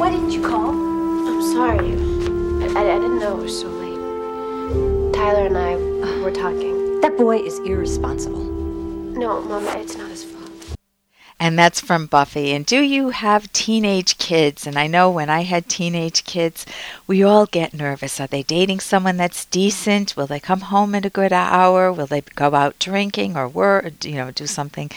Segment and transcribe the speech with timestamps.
[0.00, 0.70] Why didn't you call?
[0.70, 1.92] I'm sorry.
[1.92, 5.12] I, I, I didn't know it was so late.
[5.12, 5.76] Tyler and I
[6.22, 7.02] were talking.
[7.02, 8.42] That boy is irresponsible.
[8.42, 10.40] No, Mama, it's not his fault.
[11.38, 12.52] And that's from Buffy.
[12.52, 14.66] And do you have teenage kids?
[14.66, 16.64] And I know when I had teenage kids,
[17.06, 18.20] we all get nervous.
[18.20, 20.16] Are they dating someone that's decent?
[20.16, 21.92] Will they come home at a good hour?
[21.92, 24.90] Will they go out drinking or work, you know, do something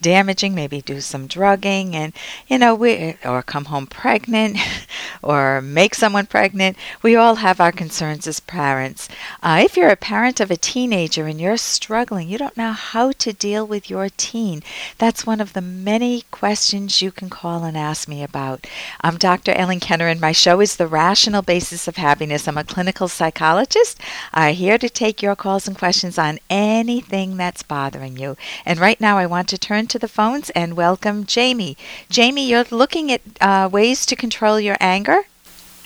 [0.00, 2.12] damaging, maybe do some drugging and
[2.46, 4.56] you know, we or come home pregnant
[5.22, 6.76] or make someone pregnant.
[7.02, 9.08] We all have our concerns as parents.
[9.42, 13.12] Uh, if you're a parent of a teenager and you're struggling, you don't know how
[13.12, 14.62] to deal with your teen.
[14.98, 18.66] That's one of the many questions you can call and ask me about.
[19.00, 19.52] I'm Dr.
[19.52, 22.46] Ellen Kenner, and my show is The Rational Basis of Happiness.
[22.46, 24.00] I'm a clinical psychologist.
[24.32, 28.36] I'm here to take your calls and questions on anything that's bothering you.
[28.64, 31.76] And right now, I want to turn to the phones and welcome Jamie.
[32.08, 35.22] Jamie, you're looking at uh, ways to control your anger?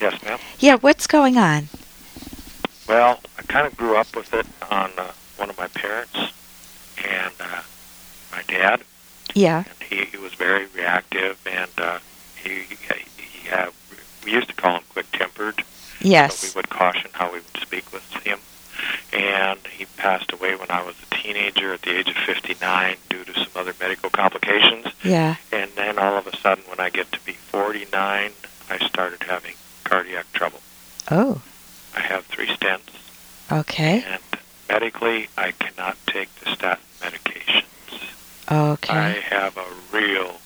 [0.00, 0.38] Yes, ma'am.
[0.58, 1.68] Yeah, what's going on?
[2.88, 6.32] Well, I kind of grew up with it on uh, one of my parents
[7.04, 7.62] and uh,
[8.32, 8.82] my dad.
[9.34, 9.64] Yeah.
[9.66, 11.98] And he, he was very reactive, and uh,
[12.42, 12.64] he
[13.42, 13.70] he had,
[14.24, 15.62] we used to call him quick-tempered.
[16.28, 18.38] So we would caution how we would speak with him.
[19.12, 23.24] And he passed away when I was a teenager at the age of 59 due
[23.24, 24.86] to some other medical complications.
[25.04, 25.36] Yeah.
[25.52, 28.32] And then all of a sudden, when I get to be 49,
[28.70, 30.60] I started having cardiac trouble.
[31.10, 31.42] Oh,
[31.94, 32.88] I have three stents,
[33.50, 34.02] okay.
[34.06, 34.22] and
[34.68, 37.64] medically, I cannot take the statin medications.
[38.50, 38.96] Okay.
[38.96, 40.36] I have a real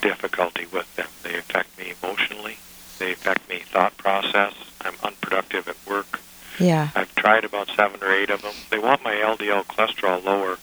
[0.00, 1.08] difficulty with them.
[1.22, 2.58] They affect me emotionally.
[2.98, 4.54] They affect me thought process.
[4.80, 6.20] I'm unproductive at work.
[6.58, 6.88] Yeah.
[6.94, 8.54] I've tried about seven or eight of them.
[8.70, 10.58] They want my LDL cholesterol lower,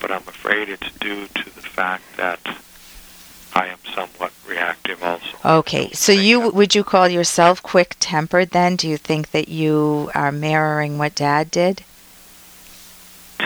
[0.00, 2.38] but I'm afraid it's due to the fact that
[3.52, 5.36] I am somewhat reactive also.
[5.44, 5.90] Okay.
[5.90, 8.76] So you I'm- would you call yourself quick-tempered then?
[8.76, 11.82] Do you think that you are mirroring what dad did?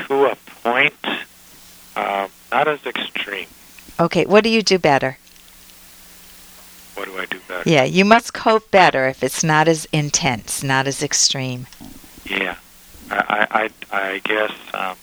[0.06, 1.06] to a point,
[1.96, 3.48] um, not as extreme.
[3.98, 4.26] Okay.
[4.26, 5.18] What do you do better?
[6.94, 7.68] What do I do better?
[7.68, 11.66] Yeah, you must cope better if it's not as intense, not as extreme.
[12.28, 12.56] Yeah,
[13.10, 14.96] I, I, I, guess um,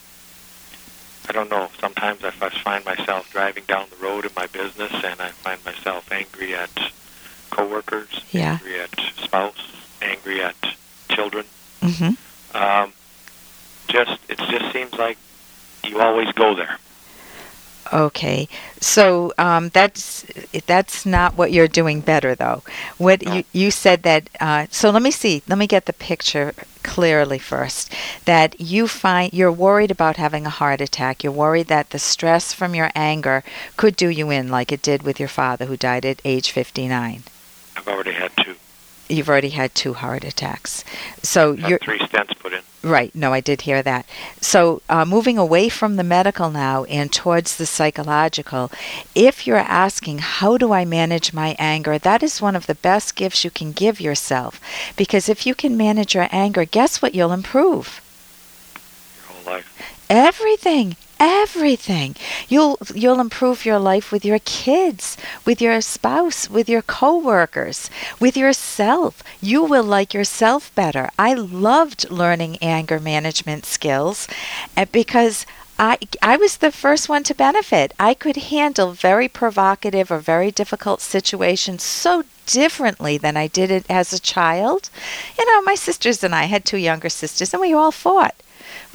[1.27, 1.69] I don't know.
[1.79, 6.11] Sometimes I find myself driving down the road in my business, and I find myself
[6.11, 6.69] angry at
[7.49, 8.53] coworkers, Yeah.
[8.53, 9.57] angry at spouse,
[10.01, 10.55] angry at
[11.09, 11.45] children.
[11.81, 12.17] Mhm.
[12.53, 12.93] Um,
[13.87, 15.17] just it just seems like
[15.83, 16.77] you always go there.
[17.93, 18.47] Okay.
[18.79, 20.25] So um, that's
[20.65, 22.63] that's not what you're doing better though.
[22.97, 23.33] What No.
[23.35, 25.43] you you said that uh, so let me see.
[25.47, 26.53] Let me get the picture
[26.83, 27.91] clearly first.
[28.25, 31.23] That you find you're worried about having a heart attack.
[31.23, 33.43] You're worried that the stress from your anger
[33.77, 37.23] could do you in like it did with your father who died at age 59.
[37.77, 38.55] I've already had two,
[39.07, 40.83] You've already had two heart attacks.
[41.21, 42.61] So you're three stents put in.
[42.85, 43.13] Right.
[43.15, 44.05] No, I did hear that.
[44.41, 48.71] So, uh, moving away from the medical now and towards the psychological,
[49.15, 51.97] if you're asking, how do I manage my anger?
[51.97, 54.61] That is one of the best gifts you can give yourself.
[54.95, 57.15] Because if you can manage your anger, guess what?
[57.15, 58.01] You'll improve.
[59.17, 59.97] Your whole life.
[60.07, 60.95] Everything.
[61.19, 62.15] Everything.
[62.49, 67.89] You'll you'll improve your life with your kids, with your spouse, with your coworkers,
[68.19, 69.23] with yourself.
[69.41, 71.09] You will like yourself better.
[71.17, 74.27] I loved learning anger management skills
[74.75, 75.45] uh, because
[75.77, 77.93] I, I was the first one to benefit.
[77.99, 83.85] I could handle very provocative or very difficult situations so differently than I did it
[83.89, 84.89] as a child.
[85.37, 88.35] You know, my sisters and I had two younger sisters, and we all fought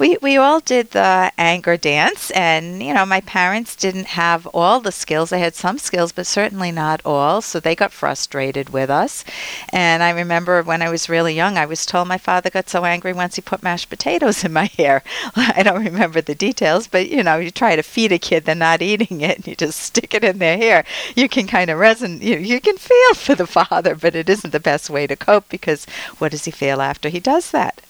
[0.01, 4.79] we we all did the anger dance and you know my parents didn't have all
[4.79, 5.29] the skills.
[5.29, 7.39] They had some skills but certainly not all.
[7.43, 9.23] So they got frustrated with us.
[9.69, 12.83] And i remember when i was really young i was told my father got so
[12.83, 15.03] angry once he put mashed potatoes in my hair.
[15.35, 18.55] I don't remember the details but you know you try to feed a kid they're
[18.55, 20.83] not eating it and you just stick it in their hair.
[21.15, 24.49] You can kind of resonate you, you can feel for the father but it isn't
[24.49, 25.85] the best way to cope because
[26.17, 27.83] what does he feel after he does that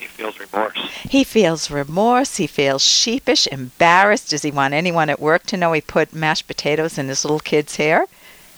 [0.00, 0.78] He feels remorse.
[1.10, 2.36] he feels remorse.
[2.36, 4.30] He feels sheepish, embarrassed.
[4.30, 7.38] Does he want anyone at work to know he put mashed potatoes in his little
[7.38, 8.06] kid's hair?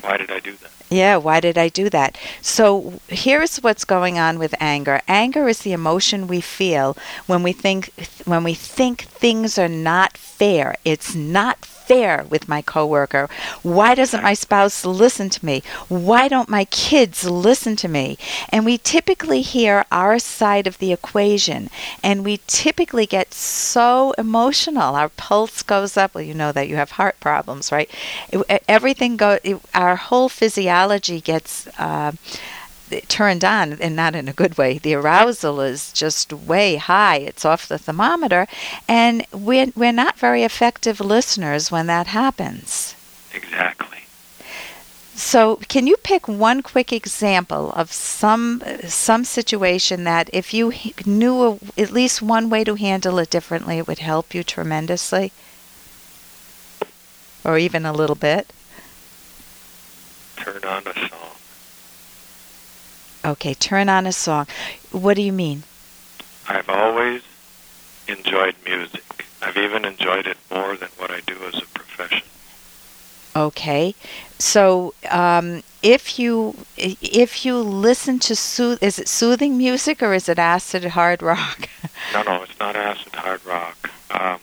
[0.02, 0.70] Why did I do that?
[0.92, 2.18] Yeah, why did I do that?
[2.42, 5.00] So here's what's going on with anger.
[5.08, 7.90] Anger is the emotion we feel when we think
[8.26, 10.76] when we think things are not fair.
[10.84, 13.28] It's not fair with my coworker.
[13.62, 15.62] Why doesn't my spouse listen to me?
[15.88, 18.18] Why don't my kids listen to me?
[18.50, 21.70] And we typically hear our side of the equation
[22.02, 24.94] and we typically get so emotional.
[24.94, 26.14] Our pulse goes up.
[26.14, 27.90] Well, you know that you have heart problems, right?
[28.68, 29.38] Everything go
[29.74, 30.81] our whole physiology
[31.20, 32.12] gets uh,
[33.08, 34.78] turned on, and not in a good way.
[34.78, 37.16] The arousal is just way high.
[37.16, 38.46] It's off the thermometer,
[38.88, 42.94] and we're we're not very effective listeners when that happens.
[43.32, 43.88] Exactly.
[45.14, 50.72] So, can you pick one quick example of some some situation that if you
[51.06, 55.32] knew a, at least one way to handle it differently, it would help you tremendously,
[57.44, 58.52] or even a little bit?
[60.42, 61.30] Turn on a song.
[63.24, 64.46] Okay, turn on a song.
[64.90, 65.62] What do you mean?
[66.48, 67.22] I've always
[68.08, 69.04] enjoyed music.
[69.40, 72.26] I've even enjoyed it more than what I do as a profession.
[73.34, 73.94] Okay,
[74.38, 80.28] so um, if you if you listen to sooth, is it soothing music or is
[80.28, 81.68] it acid hard rock?
[82.12, 83.90] No, no, it's not acid hard rock.
[84.10, 84.40] Um,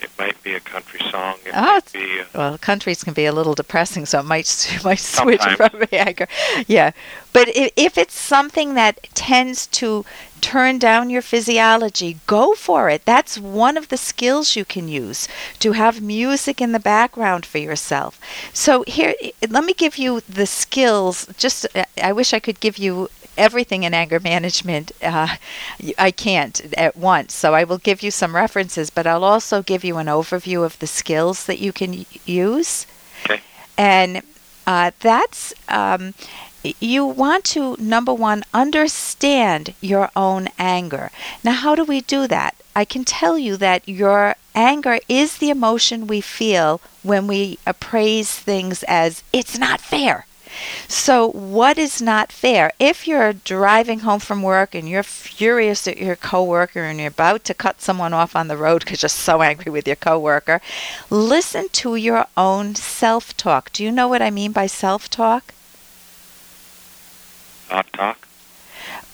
[0.00, 1.34] it might be a country song.
[1.46, 2.20] It Oh, be.
[2.20, 4.48] Uh, well, countries can be a little depressing, so it might
[4.84, 5.56] might switch Sometimes.
[5.56, 6.26] from anger.
[6.66, 6.90] Yeah,
[7.32, 10.04] but if, if it's something that tends to
[10.40, 13.02] turn down your physiology, go for it.
[13.04, 15.26] That's one of the skills you can use
[15.58, 18.20] to have music in the background for yourself.
[18.52, 19.14] So here,
[19.48, 21.26] let me give you the skills.
[21.36, 23.08] Just, uh, I wish I could give you
[23.38, 24.92] everything in anger management.
[25.02, 25.36] Uh,
[25.96, 29.84] I can't at once, so I will give you some references, but I'll also give
[29.84, 32.86] you an overview of the skills that you can use.
[33.24, 33.40] Okay.
[33.76, 34.22] And
[34.66, 36.14] uh, that's um,
[36.80, 41.10] you want to number one understand your own anger.
[41.44, 42.54] Now, how do we do that?
[42.74, 48.32] I can tell you that your anger is the emotion we feel when we appraise
[48.34, 50.26] things as it's not fair.
[50.88, 52.72] So, what is not fair?
[52.78, 57.44] If you're driving home from work and you're furious at your coworker and you're about
[57.44, 60.60] to cut someone off on the road because you're so angry with your coworker,
[61.10, 63.72] listen to your own self talk.
[63.72, 65.54] Do you know what I mean by self talk?
[67.68, 68.28] Thought talk.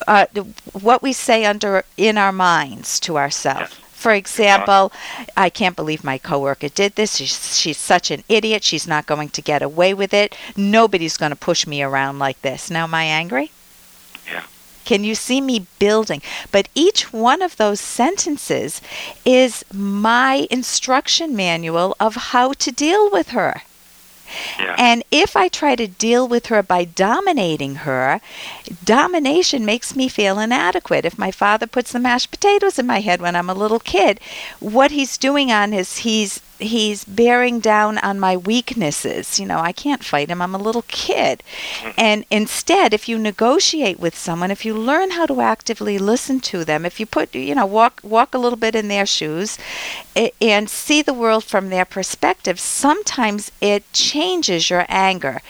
[0.06, 0.26] Uh,
[0.72, 3.72] what we say under in our minds to ourselves.
[3.72, 3.83] Yes.
[4.04, 4.92] For example,
[5.34, 7.16] I can't believe my coworker did this.
[7.16, 8.62] She's, she's such an idiot.
[8.62, 10.36] She's not going to get away with it.
[10.58, 12.70] Nobody's going to push me around like this.
[12.70, 13.50] Now, am I angry?
[14.30, 14.42] Yeah.
[14.84, 16.20] Can you see me building?
[16.52, 18.82] But each one of those sentences
[19.24, 23.62] is my instruction manual of how to deal with her.
[24.58, 24.74] Yeah.
[24.78, 28.20] And if I try to deal with her by dominating her,
[28.84, 31.04] domination makes me feel inadequate.
[31.04, 34.20] If my father puts the mashed potatoes in my head when I'm a little kid,
[34.60, 39.38] what he's doing on is he's he's bearing down on my weaknesses.
[39.38, 40.40] You know, I can't fight him.
[40.40, 41.42] I'm a little kid.
[41.80, 41.90] Mm-hmm.
[41.98, 46.64] And instead, if you negotiate with someone, if you learn how to actively listen to
[46.64, 49.58] them, if you put, you know, walk walk a little bit in their shoes
[50.40, 55.40] and see the world from their perspective, sometimes it changes your anger.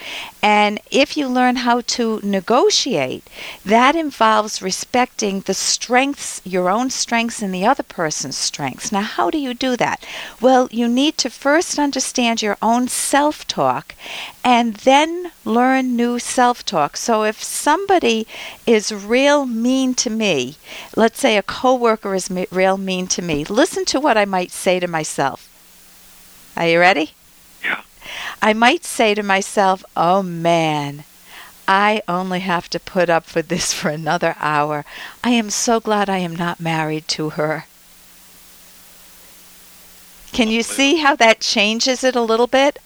[0.41, 3.27] And if you learn how to negotiate,
[3.63, 8.91] that involves respecting the strengths, your own strengths, and the other person's strengths.
[8.91, 10.05] Now, how do you do that?
[10.41, 13.95] Well, you need to first understand your own self talk
[14.43, 16.97] and then learn new self talk.
[16.97, 18.27] So, if somebody
[18.65, 20.57] is real mean to me,
[20.95, 24.51] let's say a coworker is me- real mean to me, listen to what I might
[24.51, 25.47] say to myself.
[26.57, 27.11] Are you ready?
[27.63, 27.81] Yeah.
[28.41, 31.03] I might say to myself, oh man,
[31.67, 34.85] I only have to put up with this for another hour.
[35.23, 37.65] I am so glad I am not married to her.
[40.31, 42.79] Can you see how that changes it a little bit?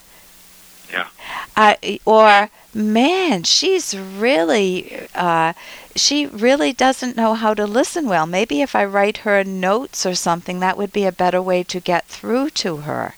[0.91, 1.07] Yeah.
[1.55, 1.75] Uh,
[2.05, 5.53] or, man, she's really, uh,
[5.95, 8.25] she really doesn't know how to listen well.
[8.25, 11.79] Maybe if I write her notes or something, that would be a better way to
[11.79, 13.15] get through to her.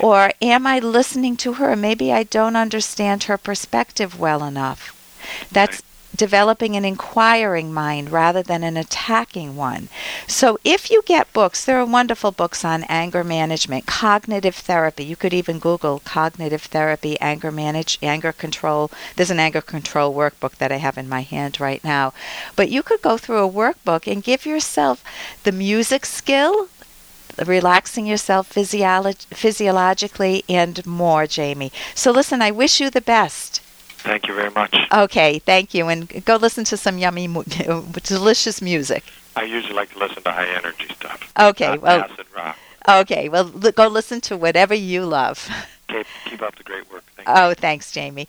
[0.00, 1.76] Or am I listening to her?
[1.76, 4.94] Maybe I don't understand her perspective well enough.
[5.50, 5.82] That's
[6.18, 9.88] developing an inquiring mind rather than an attacking one.
[10.26, 15.04] So if you get books, there are wonderful books on anger management, cognitive therapy.
[15.04, 18.90] You could even Google cognitive therapy, anger manage, anger control.
[19.16, 22.12] There's an anger control workbook that I have in my hand right now.
[22.56, 25.02] But you could go through a workbook and give yourself
[25.44, 26.68] the music skill,
[27.46, 31.70] relaxing yourself physiolo- physiologically and more, Jamie.
[31.94, 33.62] So listen, I wish you the best.
[34.08, 34.74] Thank you very much.
[34.90, 37.26] Okay, thank you, and go listen to some yummy,
[38.04, 39.04] delicious music.
[39.36, 41.30] I usually like to listen to high energy stuff.
[41.38, 42.08] Okay, well,
[42.88, 45.46] okay, well, l- go listen to whatever you love.
[45.88, 47.04] Keep, keep up the great work.
[47.16, 47.34] Thank you.
[47.36, 48.26] Oh, thanks, Jamie.